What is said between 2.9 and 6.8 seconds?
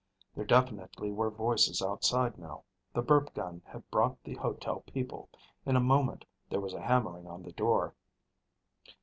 The burp gun had brought the hotel people. In a moment there was